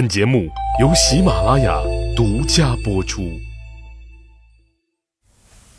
[0.00, 0.48] 本节目
[0.80, 1.78] 由喜马拉雅
[2.16, 3.38] 独家播出。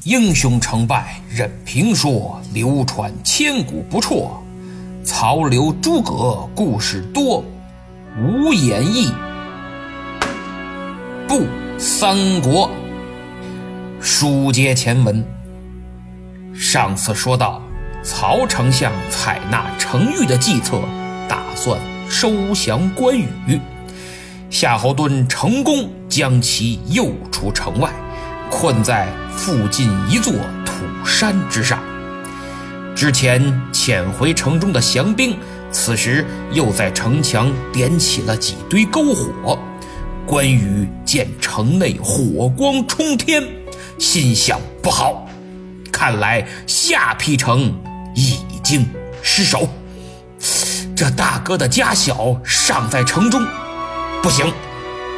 [0.03, 4.39] 英雄成败任评说，流传千古不辍。
[5.03, 7.43] 曹刘诸葛故事多，
[8.15, 9.11] 无演义
[11.27, 11.41] 不
[11.79, 12.69] 三国。
[13.99, 15.25] 书接前文，
[16.53, 17.59] 上次说到，
[18.03, 20.79] 曹丞相采纳程昱的计策，
[21.27, 23.59] 打算收降关羽。
[24.51, 27.89] 夏侯惇成功将其诱出城外。
[28.51, 30.33] 困在附近一座
[30.65, 31.79] 土山之上。
[32.93, 33.41] 之前
[33.71, 35.37] 潜回城中的降兵，
[35.71, 39.57] 此时又在城墙点起了几堆篝火。
[40.27, 43.41] 关羽见城内火光冲天，
[43.97, 45.25] 心想：不好，
[45.93, 47.73] 看来下邳城
[48.13, 48.85] 已经
[49.23, 49.69] 失守。
[50.93, 53.47] 这大哥的家小尚在城中，
[54.21, 54.51] 不行，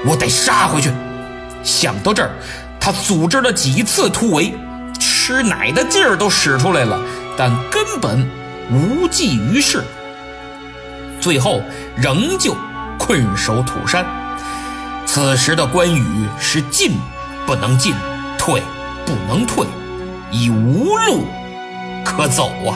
[0.06, 0.92] 我得杀回去。
[1.64, 2.32] 想到这儿。
[2.86, 4.54] 他组织了几次突围，
[5.00, 7.00] 吃奶的劲儿都使出来了，
[7.38, 8.30] 但根本
[8.70, 9.82] 无济于事。
[11.22, 11.62] 最后
[11.96, 12.54] 仍旧
[13.00, 14.06] 困守土山。
[15.06, 16.04] 此时的关羽
[16.38, 16.92] 是进
[17.48, 17.96] 不能进，
[18.38, 18.62] 退
[19.06, 19.66] 不能退，
[20.30, 21.26] 已无路
[22.04, 22.76] 可走啊！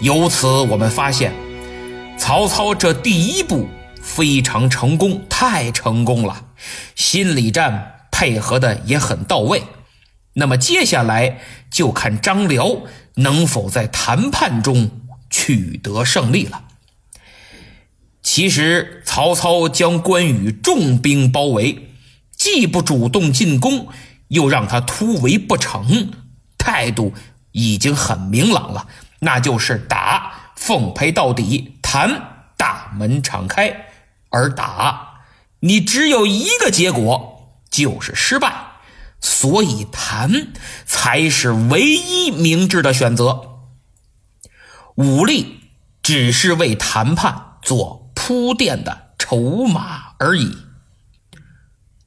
[0.00, 1.32] 由此我们发现，
[2.18, 3.66] 曹操这第一步
[4.02, 6.46] 非常成功，太成功了，
[6.94, 7.96] 心理战。
[8.12, 9.62] 配合的也很到位，
[10.34, 11.38] 那么接下来
[11.70, 12.82] 就看张辽
[13.14, 14.90] 能否在谈判中
[15.30, 16.64] 取得胜利了。
[18.22, 21.88] 其实曹操将关羽重兵包围，
[22.36, 23.88] 既不主动进攻，
[24.28, 26.10] 又让他突围不成，
[26.58, 27.14] 态度
[27.52, 28.86] 已经很明朗了，
[29.20, 33.86] 那就是打，奉陪到底；谈，大门敞开。
[34.30, 35.20] 而打，
[35.60, 37.36] 你只有一个结果。
[37.70, 38.52] 就是失败，
[39.20, 40.48] 所以谈
[40.84, 43.60] 才是唯一明智的选择。
[44.96, 45.60] 武力
[46.02, 50.56] 只是为谈判做铺垫的筹码而已。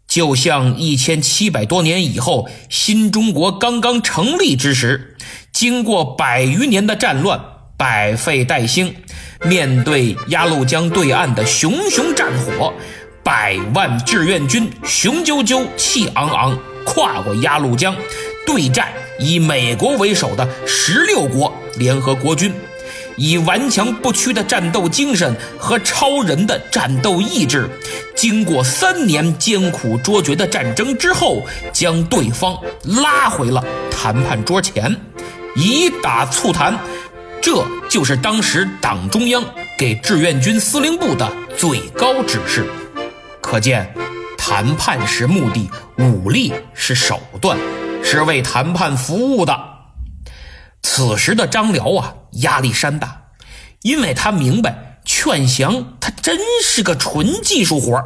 [0.06, 5.18] 就像一千七百多年以后，新中国刚刚成立之时，
[5.54, 7.42] 经过百余年的战乱，
[7.78, 8.98] 百废待兴，
[9.44, 12.74] 面对鸭绿江对岸的熊熊战火。
[13.24, 17.96] 百万志愿军雄赳赳、气昂昂跨过鸭绿江，
[18.46, 22.54] 对战以美国为首的十六国联合国军，
[23.16, 27.70] 以顽强不屈的战斗精神和超人的战斗意志，
[28.14, 34.94] 经过三年艰苦卓绝的战争之后，将对方拉回了谈判桌前，
[35.56, 36.78] 以打促谈，
[37.42, 39.44] 这就是当时党中央
[39.78, 42.68] 给志愿军司令部的最高指示。
[43.40, 43.94] 可见，
[44.36, 47.56] 谈判是目的，武力是手段，
[48.04, 49.56] 是为谈判服务的。
[50.82, 53.26] 此时的张辽啊，压力山大，
[53.84, 58.04] 因为他明白劝降他真是个纯技术活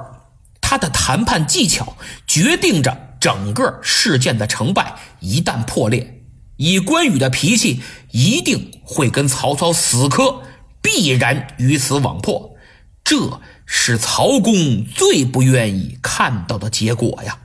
[0.59, 1.95] 他的谈判技巧
[2.27, 4.95] 决定着整个事件的成败。
[5.21, 6.16] 一旦破裂，
[6.57, 7.81] 以关羽的脾气，
[8.11, 10.41] 一定会跟曹操死磕，
[10.81, 12.55] 必然鱼死网破。
[13.03, 13.39] 这。
[13.69, 17.39] 是曹公最不愿意看到的结果呀。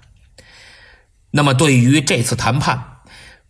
[1.32, 2.98] 那么，对于这次谈判，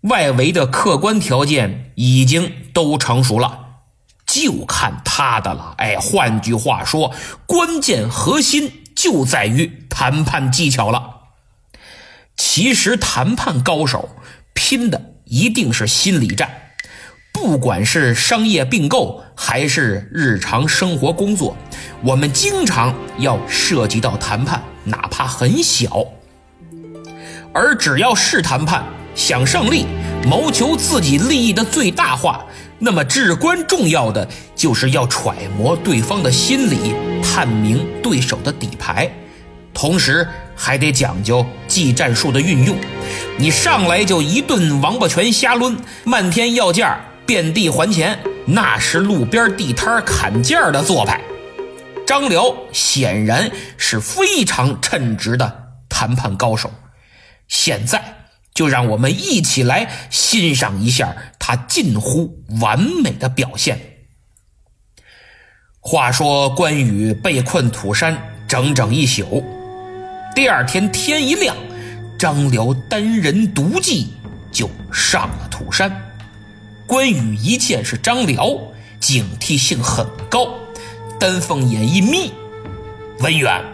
[0.00, 3.82] 外围的客观条件已经都成熟了，
[4.26, 5.74] 就看他的了。
[5.76, 11.24] 哎，换句话说，关键核心就在于谈判技巧了。
[12.38, 14.16] 其实，谈判高手
[14.54, 16.50] 拼的一定是心理战。
[17.32, 21.56] 不管是商业并购还是日常生活工作，
[22.02, 26.04] 我们经常要涉及到谈判，哪怕很小。
[27.54, 28.84] 而只要是谈判，
[29.14, 29.86] 想胜利，
[30.26, 32.44] 谋求自己利益的最大化，
[32.78, 39.10] 那么至关重要的就是要揣摩对方的心理，探明对手的底牌，
[39.72, 42.76] 同时还得讲究技战术的运用。
[43.38, 46.98] 你上来就一顿王八拳瞎抡，漫天要价。
[47.24, 51.20] 遍地还钱，那是路边地摊砍价的做派。
[52.04, 53.48] 张辽显然
[53.78, 56.70] 是非常称职的谈判高手。
[57.46, 58.02] 现在
[58.52, 63.78] 就让我们一起来欣赏一下他近乎完美的表现。
[65.78, 69.44] 话说关羽被困土山整整一宿，
[70.34, 71.56] 第二天天一亮，
[72.22, 74.12] 张辽单人独骑
[74.52, 76.14] 就上了土山。
[76.86, 78.56] 关羽一见是张辽，
[79.00, 80.54] 警惕性很高，
[81.18, 82.32] 丹凤眼一眯，
[83.18, 83.64] 文远，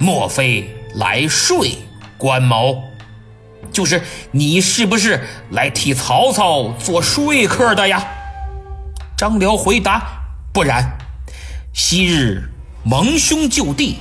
[0.00, 1.64] 莫非来说
[2.18, 2.82] 关某？
[3.70, 4.02] 就是
[4.32, 8.04] 你是不是来替曹操做说客的呀？
[9.16, 10.98] 张辽回答：不然。
[11.72, 12.50] 昔日
[12.82, 13.98] 蒙兄就弟，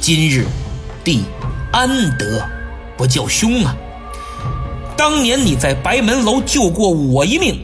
[0.00, 0.46] 今日
[1.02, 1.24] 弟
[1.72, 2.48] 安得
[3.02, 3.74] 不叫兄啊？
[4.96, 7.58] 当年你在白门楼救过我一命，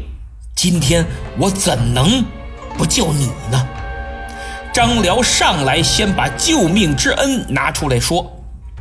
[0.57, 1.07] 今天
[1.39, 2.25] 我怎能
[2.77, 3.69] 不救你呢？
[4.73, 8.29] 张辽上来先把救命之恩拿出来说，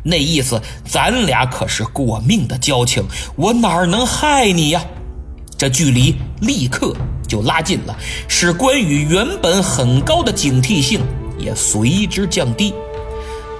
[0.02, 3.06] 那意思咱俩可是过命的交情，
[3.36, 4.84] 我哪能害你呀？
[5.60, 6.92] 这距离立刻
[7.28, 7.96] 就拉近了，
[8.28, 11.02] 使关羽原本很高的警惕性
[11.38, 12.74] 也随之降低，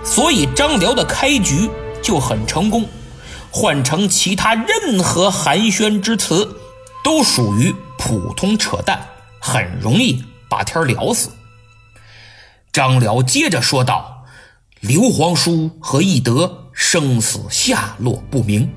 [0.04, 1.70] 所以张辽的开局
[2.08, 2.88] 就很成功。
[3.52, 6.58] 换成其他任何寒暄之词，
[7.04, 9.06] 都属于普通扯淡，
[9.42, 11.32] 很容易把天聊死。
[12.72, 14.24] 张辽接着说道
[14.80, 18.72] ：“刘皇叔和翼德生死下落不明，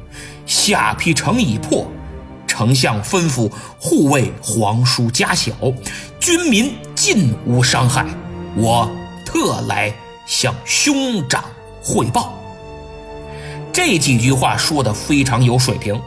[0.44, 1.86] 下邳城已破。”
[2.48, 3.48] 丞相吩咐
[3.78, 5.52] 护卫皇叔家小，
[6.18, 8.04] 军民尽无伤害。
[8.56, 8.90] 我
[9.24, 9.94] 特来
[10.26, 11.44] 向兄长
[11.80, 12.39] 汇报。
[13.82, 15.98] 这几句话说的非常有水平，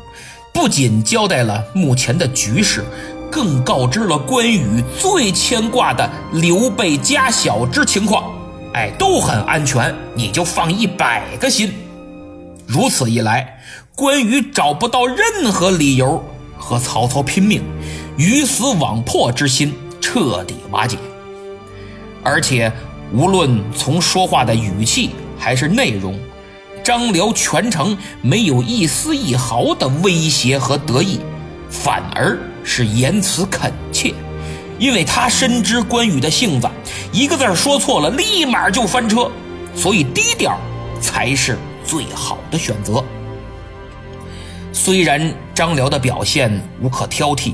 [0.53, 2.85] 不仅交代了目前的局势，
[3.31, 8.31] 更告知了关羽最牵挂的刘备家小之情况。
[8.75, 11.73] 哎，都很安全，你就放一百个心。
[12.67, 13.59] 如此一来，
[13.95, 16.23] 关羽找不到任何理由。
[16.59, 17.63] 和曹操拼命，
[18.17, 20.95] 鱼死网破之心彻底瓦解。
[22.23, 22.71] 而且，
[23.11, 25.09] 无论从说话的语气
[25.39, 26.17] 还是内容，
[26.83, 31.19] 张辽全程没有一丝一毫的威胁和得意，
[31.69, 34.13] 反而是言辞恳切，
[34.77, 36.69] 因为他深知关羽的性子，
[37.13, 39.31] 一个字说错了，立马就翻车，
[39.73, 40.59] 所以低调
[40.99, 43.01] 才是最好的选择。
[44.73, 47.53] 虽然张辽的表现无可挑剔，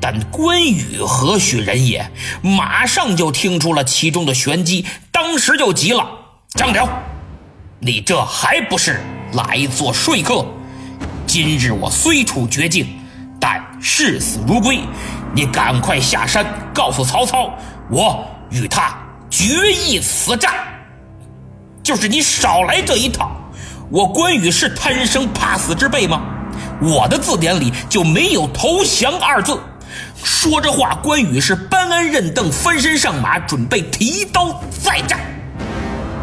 [0.00, 2.10] 但关羽何许人也？
[2.42, 6.04] 马上就听出了其中的玄机，当时就急了
[6.54, 6.88] ：“张辽，
[7.86, 9.00] 你这还不是
[9.34, 10.44] 来做说客？
[11.24, 12.84] 今日我虽处绝境，
[13.38, 14.80] 但视死如归。
[15.32, 16.44] 你赶快下山，
[16.74, 17.48] 告诉曹操，
[17.88, 18.98] 我与他
[19.30, 20.52] 决一死战。
[21.80, 23.30] 就是你少来这一套！
[23.88, 26.22] 我关羽是贪生怕死之辈吗？”
[26.82, 29.60] 我的字典里就没有投降二字。
[30.24, 35.20] 说着话，关羽是搬鞍认凳，翻身上马，准备提刀再战。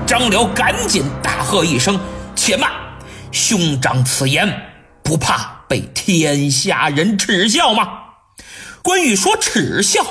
[0.05, 1.99] 张辽赶紧大喝一声
[2.35, 2.71] ：“且慢！
[3.31, 4.71] 兄长此言，
[5.01, 7.99] 不怕被天下人耻笑吗？”
[8.83, 10.03] 关羽说：“耻笑？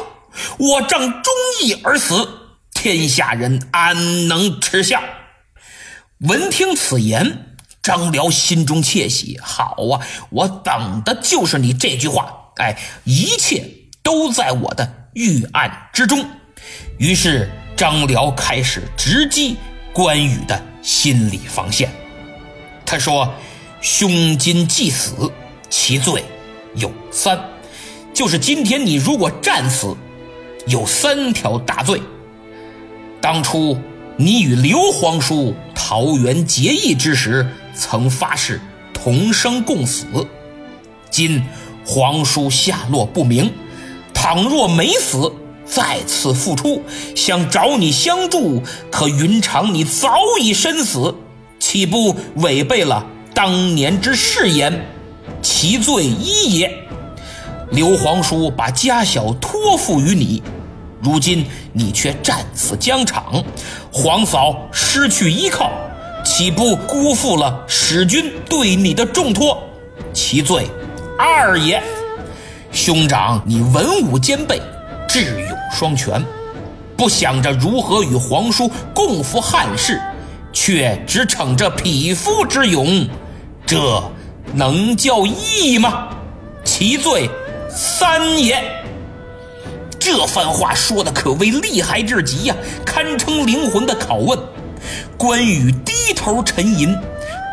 [0.58, 2.26] 我仗忠义而死，
[2.72, 5.02] 天下人安能耻笑？”
[6.20, 7.48] 闻听此言。
[7.82, 12.52] 张辽心中窃喜，好啊，我等的就是你这句话。
[12.58, 13.68] 哎，一切
[14.04, 16.24] 都在我的预案之中。
[17.00, 19.56] 于是张辽开始直击
[19.92, 21.90] 关羽的心理防线。
[22.84, 23.32] 他说
[23.80, 25.30] ：“兄今既死，
[25.70, 26.24] 其罪
[26.74, 27.38] 有三，
[28.12, 29.96] 就是今天你如果战死，
[30.66, 32.00] 有三条大罪。
[33.20, 33.78] 当初
[34.16, 38.60] 你与刘皇叔桃园结义之时。”曾发誓
[38.92, 40.04] 同生共死，
[41.10, 41.42] 今
[41.86, 43.50] 皇叔下落不明，
[44.12, 45.32] 倘若没死，
[45.64, 46.82] 再次复出，
[47.14, 51.14] 想找你相助，可云长你早已身死，
[51.58, 54.84] 岂不违背了当年之誓言？
[55.40, 56.78] 其罪一也。
[57.70, 60.42] 刘皇叔把家小托付于你，
[61.00, 63.42] 如今你却战死疆场，
[63.90, 65.70] 皇嫂失去依靠。
[66.24, 69.58] 岂不辜负了使君对你的重托？
[70.12, 70.68] 其罪
[71.18, 71.82] 二也。
[72.70, 74.60] 兄长，你文武兼备，
[75.08, 76.22] 智勇双全，
[76.96, 80.00] 不想着如何与皇叔共赴汉室，
[80.52, 83.08] 却只逞着匹夫之勇，
[83.66, 84.02] 这
[84.52, 86.08] 能叫义吗？
[86.62, 87.28] 其罪
[87.68, 88.62] 三也。
[89.98, 94.38] 这番话说的可谓厉害至极呀，堪称灵魂的拷问。
[95.16, 96.94] 关羽低头沉吟，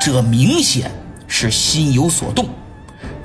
[0.04, 0.92] 这明显
[1.28, 2.50] 是心有所动。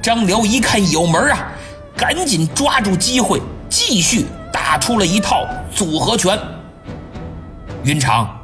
[0.02, 1.50] 张辽一看有门啊，
[1.96, 6.38] 赶紧抓住机会，继续打出了一套组合拳。
[7.82, 8.38] 云长，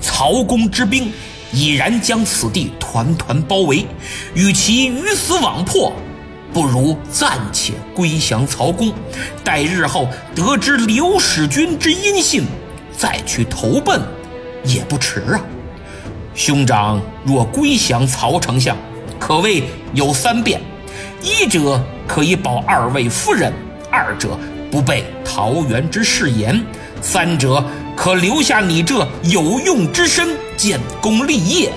[0.00, 1.12] 曹公之兵
[1.52, 3.86] 已然将此地团团包围，
[4.34, 5.92] 与其鱼死网破，
[6.50, 8.90] 不如暂且归降曹公，
[9.44, 12.46] 待日后得知刘使君之音信，
[12.96, 14.00] 再去投奔。
[14.64, 15.40] 也不迟啊。
[16.34, 18.74] 兄长若归降曹丞相，
[19.20, 20.58] 可谓有三变：
[21.22, 23.52] 一者可以保二位夫人；
[23.90, 24.38] 二者
[24.74, 26.56] 不被桃园之誓言；
[27.00, 27.64] 三者
[27.94, 31.72] 可留下你这有用之身，建功立业。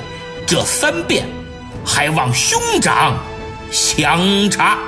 [0.47, 1.27] 这三变，
[1.85, 3.15] 还望兄长
[3.69, 4.79] 详查。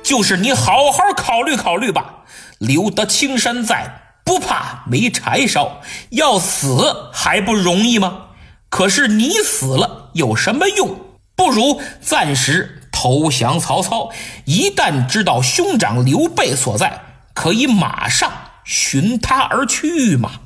[0.00, 2.22] 就是你好好考虑考虑吧。
[2.58, 5.80] 留得青山在，不怕没柴烧。
[6.10, 8.26] 要死还不容易吗？
[8.68, 11.00] 可是你死了有什么用？
[11.34, 14.10] 不如暂时投降曹操。
[14.44, 17.00] 一旦知道兄长刘备所在，
[17.34, 18.32] 可以马上
[18.64, 20.40] 寻他而去吗。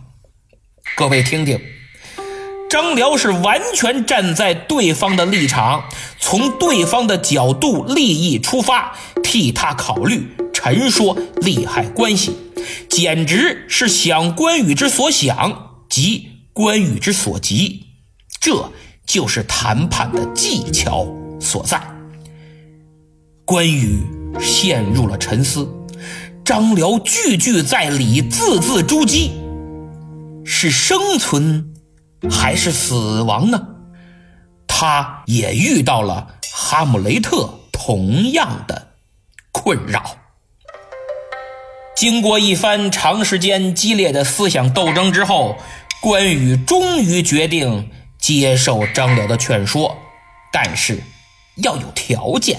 [0.96, 1.60] 各位听听，
[2.68, 5.84] 张辽是完全站在对方的立场，
[6.18, 10.26] 从对方的角度利益出发，替他考虑。
[10.52, 12.36] 陈说利害关系，
[12.88, 17.84] 简直是想关羽之所想，急关羽之所急，
[18.40, 18.72] 这
[19.06, 21.06] 就是谈判的技巧
[21.40, 21.80] 所在。
[23.44, 24.02] 关羽
[24.40, 25.70] 陷入了沉思，
[26.48, 29.30] 张辽句句在理，字字珠玑，
[30.46, 31.74] 是生存
[32.30, 33.60] 还是死亡呢？
[34.66, 38.92] 他也遇到了哈姆雷特同样的
[39.52, 40.16] 困扰。
[41.94, 45.58] 经过一番长时间激烈的思想斗争之后，
[46.00, 49.98] 关羽终于决定接受张辽的劝说，
[50.50, 50.98] 但是
[51.56, 52.58] 要有条件。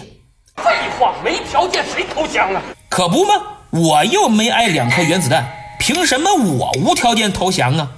[0.58, 0.64] 废
[1.00, 2.62] 话，没条件谁投降啊？
[2.88, 3.34] 可不吗？
[3.72, 7.92] 我又没挨两颗原子弹，凭什么我无条件投降啊？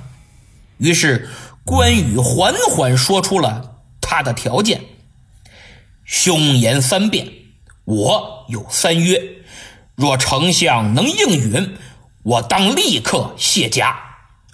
[0.78, 1.30] 于是
[1.64, 4.82] 关羽缓缓说出了他的条件：
[6.04, 7.28] 凶言三辩，
[7.86, 9.22] 我有三约。
[9.96, 11.78] 若丞相能应允，
[12.24, 13.94] 我当立刻卸甲；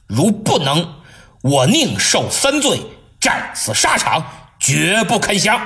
[0.06, 0.96] 如不能，
[1.42, 2.82] 我宁受三罪，
[3.20, 4.26] 战死沙场，
[4.60, 5.62] 绝不肯降。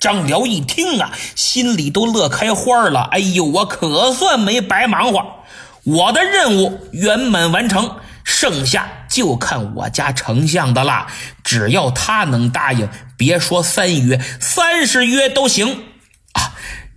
[0.00, 3.02] 张辽一听啊，心里都乐开花了。
[3.12, 5.44] 哎呦，我可算没白忙活，
[5.84, 11.06] 我的任务圆满完成，剩下就看我家丞相的了。
[11.44, 12.88] 只要他能答应，
[13.18, 15.84] 别说三约，三十约都行。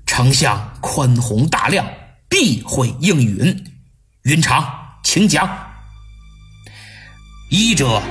[0.05, 1.85] 丞相宽宏大量，
[2.29, 3.65] 必会应允。
[4.21, 4.65] 云长，
[5.03, 5.49] 请讲。
[7.49, 8.01] 一者，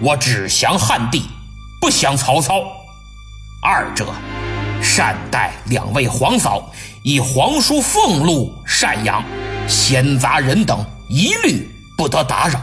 [0.00, 1.22] 我只降汉帝，
[1.80, 2.54] 不降曹操；
[3.62, 4.06] 二者，
[4.82, 9.22] 善待两位皇嫂，以皇叔俸禄赡养，
[9.68, 12.58] 闲杂人等一律不得打扰；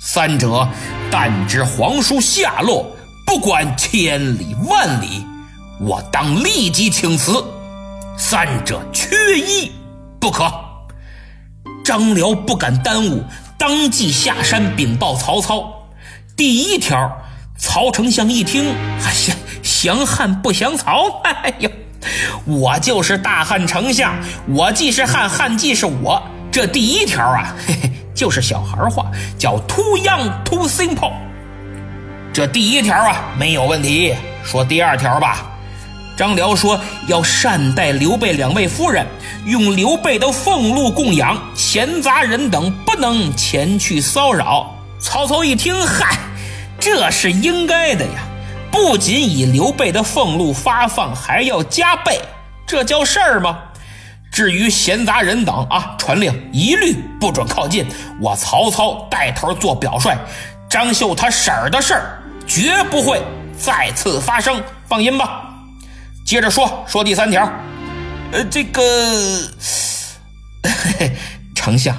[0.00, 0.68] 三者，
[1.10, 2.86] 但知皇叔下落，
[3.26, 5.26] 不管千里万里，
[5.80, 7.44] 我当立即请辞。
[8.16, 9.72] 三者缺一
[10.20, 10.48] 不可。
[11.84, 13.24] 张辽不敢耽误，
[13.58, 15.88] 当即下山禀报曹操。
[16.36, 17.10] 第一条，
[17.58, 19.36] 曹丞相一听，哎呀，
[19.84, 21.70] 降汉不降曹，哎呦，
[22.46, 24.14] 我就是大汉丞相，
[24.48, 26.22] 我既是汉，汉既是我。
[26.50, 29.04] 这第一条啊，嘿嘿，就是小孩话，
[29.38, 31.12] 叫 too young too simple。
[32.32, 34.14] 这第一条啊，没有问题。
[34.42, 35.44] 说第二条吧。
[36.16, 39.06] 张辽说：“要善待刘备两位夫人，
[39.44, 46.16] 用刘备的俸禄供养，闲杂人等不能前去骚扰。”曹操一听，嗨，
[46.80, 48.12] 这是应该的呀！
[48.74, 52.20] 不仅以刘备的俸禄发放，还要加倍，
[52.66, 53.56] 这叫事儿吗？
[54.32, 57.86] 至于闲杂人等啊，传令一律不准靠近。
[58.20, 60.18] 我曹操带头做表率，
[60.68, 63.22] 张绣他婶儿的事儿绝不会
[63.56, 65.54] 再次发生，放心吧。
[66.26, 67.48] 接着说说第三条，
[68.32, 68.82] 呃，这个
[71.54, 71.96] 丞相，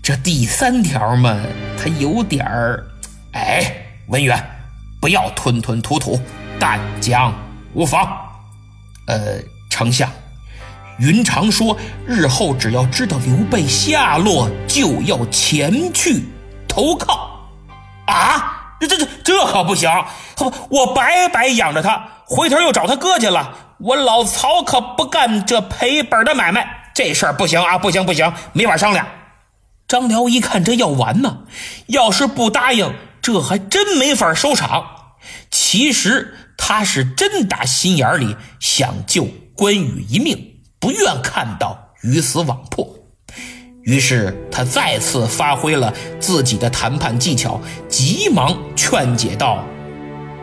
[0.00, 1.36] 这第三条嘛，
[1.76, 2.86] 他有点儿，
[3.32, 3.74] 哎，
[4.06, 4.40] 文远，
[5.02, 6.16] 不要吞吞吐吐，
[6.60, 7.34] 但讲
[7.74, 8.08] 无妨。
[9.08, 10.08] 呃，丞相，
[11.00, 16.24] 云长说，日后只要知道刘备下落，就要前去
[16.68, 17.48] 投靠。
[18.06, 19.90] 啊，这这这这可不行，
[20.36, 22.06] 不，我白白养着他。
[22.24, 29.04] 回头又找他哥去了，我老曹可不干这赔本的买卖，这事儿不行啊，不行不行，没法商量。
[29.88, 31.38] 张辽一看这要完呢，
[31.88, 34.84] 要是不答应，这还真没法收场。
[35.50, 42.86] 其实他是真打心眼里想救关羽一命，不愿看到鱼死网破。
[43.84, 49.64] 于是他再次发挥了自己的谈判技巧，急忙劝解道：“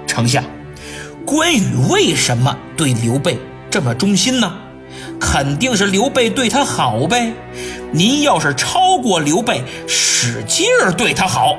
[0.07, 0.43] 丞相。”
[1.25, 3.37] 关羽为什么对刘备
[3.69, 4.57] 这么忠心呢？
[5.19, 7.31] 肯定是刘备对他好呗。
[7.91, 11.55] 您要是超过刘备，使劲儿对他好，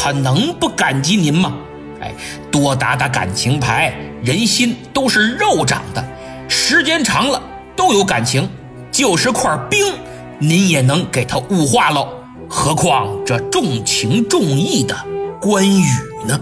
[0.00, 1.52] 他能不感激您吗？
[2.00, 2.14] 哎，
[2.52, 6.04] 多打打感情牌，人心都是肉长的，
[6.48, 7.42] 时间长了
[7.76, 8.48] 都有感情。
[8.92, 9.94] 就是块冰，
[10.38, 12.08] 您也能给他物化喽。
[12.48, 14.96] 何况这重情重义的
[15.40, 15.84] 关羽
[16.26, 16.40] 呢？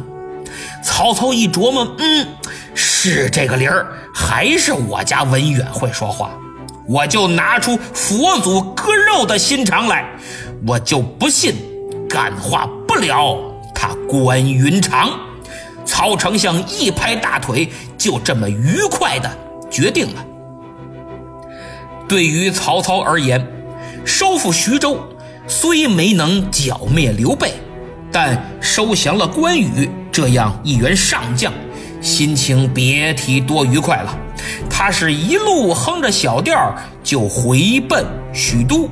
[0.84, 2.28] 曹操一琢磨，嗯，
[2.74, 6.30] 是这个理儿，还是我家文远会说话，
[6.86, 10.06] 我就拿出佛祖割肉的心肠来，
[10.66, 11.54] 我就不信
[12.08, 12.68] 感化
[12.98, 13.38] 了
[13.74, 15.10] 他关云长。
[15.84, 19.30] 曹丞相一拍大腿，就这么愉快的
[19.70, 20.24] 决定了。
[22.08, 23.46] 对于曹操而言，
[24.04, 24.98] 收复徐州
[25.46, 27.52] 虽没能剿灭刘备，
[28.10, 31.52] 但收降了关羽这样一员上将，
[32.00, 34.18] 心情别提多愉快了。
[34.68, 38.88] 他是一路哼着小调就回奔许都。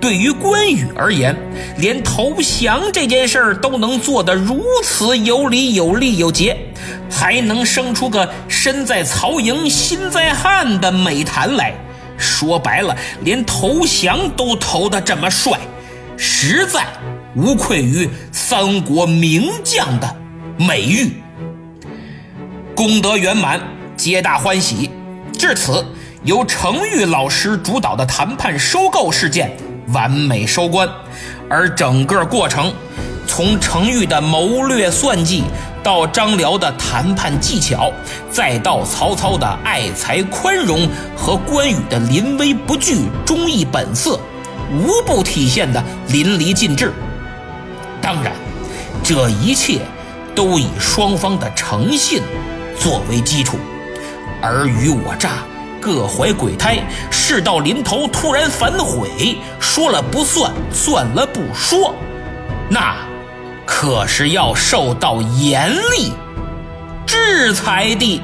[0.00, 1.36] 对于关羽而言，
[1.76, 6.56] 连投降这件事儿都能做得如此有理有利有节，
[7.10, 11.74] 还能生出个身在曹营心在汉的美谈来。
[12.16, 15.58] 说白了，连投降都投得这么帅，
[16.16, 16.86] 实在
[17.34, 20.16] 无愧于三国名将的
[20.56, 21.12] 美誉。
[22.74, 23.60] 功德圆满，
[23.96, 24.90] 皆大欢喜。
[25.38, 25.84] 至此，
[26.24, 29.56] 由程昱老师主导的谈判收购事件
[29.92, 30.88] 完美收官，
[31.48, 32.72] 而整个过程，
[33.26, 35.44] 从程昱的谋略算计。
[35.82, 37.90] 到张辽的谈判技巧，
[38.30, 44.20] 再到曹操的爱才宽容和关羽的临危不惧、忠义本色，
[44.70, 46.92] 无不体现的淋漓尽致。
[48.02, 48.34] 当然，
[49.02, 49.80] 这一切
[50.34, 52.22] 都以双方的诚信
[52.78, 53.56] 作为基础。
[54.42, 55.30] 尔虞我诈，
[55.80, 56.78] 各怀鬼胎，
[57.10, 61.94] 事到临头突然反悔，说了不算，算了不说，
[62.68, 62.94] 那。
[63.66, 66.12] 可是要受到严厉
[67.06, 68.20] 制裁的。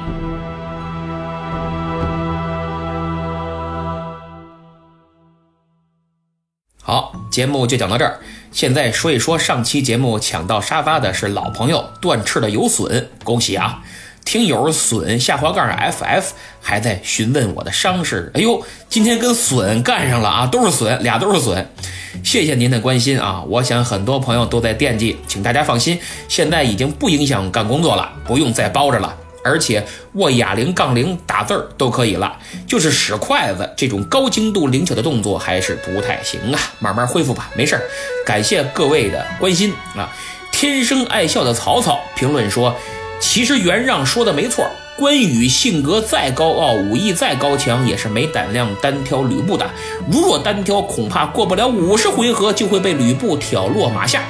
[6.83, 8.19] 好，节目就讲到这儿。
[8.51, 13.81] 现在说一说上期节目抢到沙发的是老朋友断翅的有损，恭喜啊！
[14.27, 16.25] 听友损下滑杠 ff
[16.61, 21.65] 还在询问我的伤势，哎呦，今天跟损干上了啊，都是损，俩都是损。
[22.25, 23.41] 谢谢您的关心啊！
[23.47, 29.15] 我想很多朋友都在惦记，请大家放心，现在已经不影响干工作了，不用再包着了。
[29.45, 29.81] 而且
[30.15, 32.37] 握哑铃、杠铃、打字儿都可以了，
[32.67, 36.59] 就是使筷子这种高精度灵巧的动作还是不太行啊。
[36.79, 37.81] 慢慢恢复吧，没事儿。
[38.25, 40.11] 感谢各位的关心啊！
[40.51, 42.75] 天生爱笑的曹操评论说
[43.19, 49.69] ：“其实袁让说的没错。”关羽性格再高傲，武艺再高强，也是没胆量单挑吕布的。
[50.11, 54.23] 如若单挑，恐怕过不了五十回合就会被吕布挑落马下。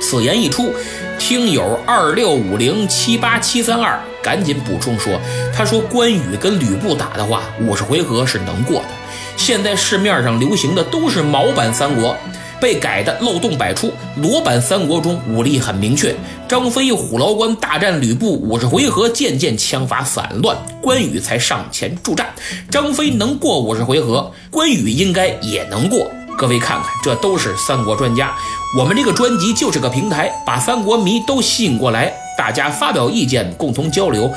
[0.00, 0.72] 此言一出，
[1.18, 5.20] 听友二六五零七八七三二赶紧补充说
[5.54, 8.88] ：“他说关羽跟吕布打的话，五十回合是能过的。
[9.36, 12.16] 现在市面上流行的都是毛版三国。”
[12.60, 16.14] 被改的漏洞百出，罗版三国中武力很明确。
[16.48, 22.28] 张飞虎牢关大战吕布五十回合，渐渐枪法散乱，关羽才上前助战。
[22.70, 26.10] 张飞能过五十回合，关羽应该也能过。
[26.36, 28.32] 各位看看，这都是三国专家。
[28.76, 34.32] 我们这个专辑就是个平台，把三国迷都吸引过来，大家发表意见，共同交流，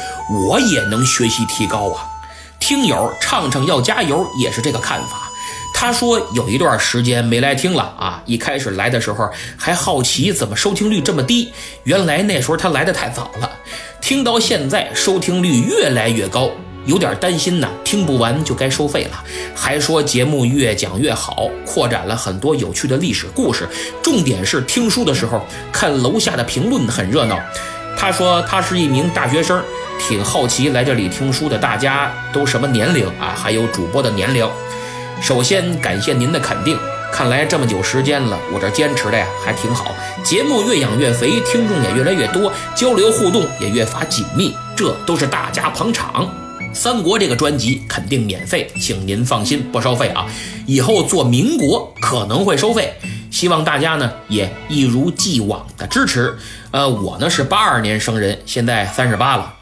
[0.48, 2.08] 我也能学习提高啊。
[2.60, 5.31] 听友畅畅要加油，也是这个看法。
[5.82, 11.52] 他说有一段时间没来听了啊，一开始来的时候还好奇怎么收听率这么低，
[11.86, 13.50] 原来那时候他来的太早了。
[14.00, 16.52] 听到现在收听率越来越高，
[16.86, 19.24] 有点担心呢，听不完就该收费了。
[19.56, 23.68] 还说节目越讲越好，扩展了很多有趣的历史故事。
[24.04, 27.40] 重点是听书的时候看楼下的评论很热闹。
[27.98, 29.60] 他说他是一名大学生，
[30.00, 34.48] 挺好奇来这里听书的大家都什么年龄啊，还有主播的年龄。
[35.22, 36.76] 首先感谢您的肯定，
[37.14, 46.28] 看来这么久时间了，我这坚持的呀还挺好，节目越养越肥，听众也越来越多，交流互动也越发紧密，这都是大家捧场。
[46.74, 50.26] 三国这个专辑肯定免费，请您放心，不收费啊。
[50.66, 52.92] 以后做民国可能会收费，
[53.30, 56.36] 希望大家呢也一如既往的支持。
[56.72, 59.54] 呃，我呢是八二年生人，现在三十八了。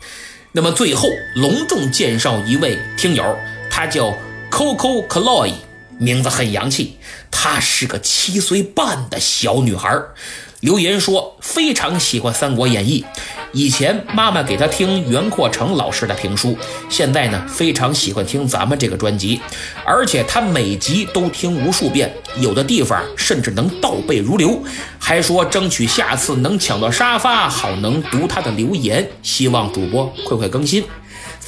[0.54, 3.36] 那么最后隆重介绍一位听友，
[3.70, 4.14] 他叫。
[4.52, 5.54] Coco Chloe，
[6.00, 6.98] 名字很洋气。
[7.32, 9.98] 她是个七岁半的小女孩，
[10.60, 13.06] 留言说非常喜欢《三国演义》，
[13.54, 16.58] 以前妈妈给她听袁阔成老师的评书，
[16.90, 19.40] 现在呢非常喜欢听咱们这个专辑，
[19.86, 24.62] 而且他每集都听无数遍，有的地方甚至能倒背如流，
[25.00, 30.84] 还说争取下次能抢到沙发，好能读他的留言，希望主播快快更新。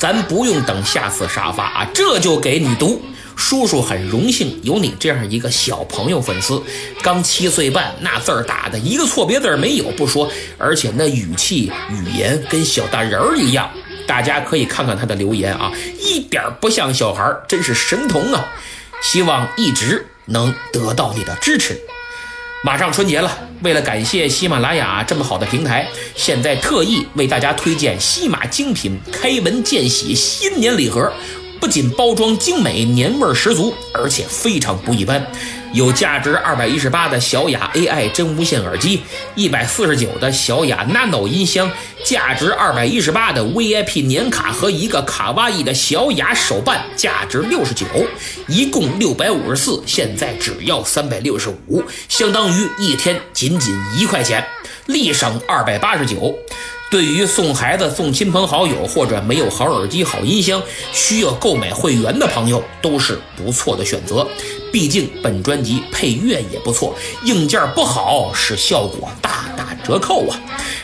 [0.02, 3.00] 咱不用等下次沙发啊，这就给你读。
[3.36, 6.60] 叔叔很荣幸有你这样一个小朋友粉丝，
[7.04, 13.70] 刚七岁半，那字儿打的一个错别字没有不说，而且那语气语言跟小大人儿一样。
[14.08, 18.44] 大家可以看看他的留言啊，一点不像小孩，真是神童啊！
[19.04, 21.80] 希望一直能得到你的支持。
[22.64, 31.12] 马上春节了，为了感谢喜马拉雅这么好的平台，现在特意为大家推荐西马精品开门见喜新年礼盒。
[31.60, 35.26] 不仅包装精美、年味十足，而且非常不一般。
[35.74, 39.02] 有价值二百一十八的小雅 AI 真无线耳机，
[39.36, 41.72] 一百四十九的小雅 Nano 音箱，
[42.04, 47.86] 价值二百一十八的 VIP 年卡和一个卡哇伊的小雅手办，价值六十九，
[48.48, 54.46] 一共六百五十四，现在只要三百六十五，相当于一天仅仅一块钱，
[54.88, 56.38] 立省二百八十九。
[56.92, 64.28] 对于送孩子、送亲朋好友或者没有好耳机、好音箱，需要购买会员的朋友，都是不错的选择。
[64.74, 70.38] 毕竟本专辑配乐也不错，硬件不好使效果大打折扣啊！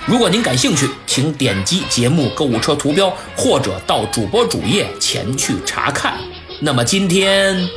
[0.06, 6.18] 如果您感兴趣，请点击节目购物车图标，或者到主播主页前去查看。
[6.62, 7.68] 那么今天。